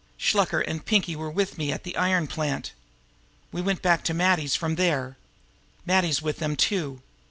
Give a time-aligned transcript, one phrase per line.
[0.17, 2.73] Shluker and Pinkie were with me at the iron plant.
[3.51, 5.15] We went back to Matty's from there.
[5.85, 7.03] Matty's with them, too.